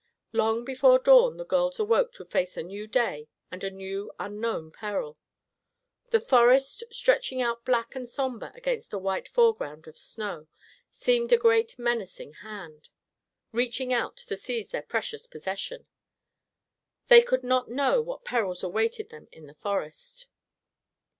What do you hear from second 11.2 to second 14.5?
a great menacing hand, reaching out to